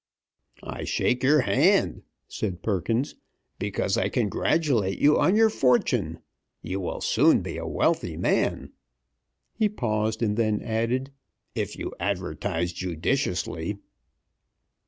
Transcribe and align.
"I 0.63 0.83
shake 0.83 1.21
your 1.21 1.41
hand," 1.41 2.01
said 2.27 2.63
Perkins, 2.63 3.13
"because 3.59 3.99
I 3.99 4.09
congratulate 4.09 4.97
you 4.97 5.19
on 5.19 5.35
your 5.35 5.51
fortune. 5.51 6.21
You 6.63 6.79
will 6.79 7.01
soon 7.01 7.43
be 7.43 7.57
a 7.57 7.67
wealthy 7.67 8.17
man." 8.17 8.71
He 9.53 9.69
paused, 9.69 10.23
and 10.23 10.37
then 10.37 10.59
added, 10.63 11.11
"If 11.53 11.77
you 11.77 11.93
advertise 11.99 12.73
judiciously." 12.73 13.77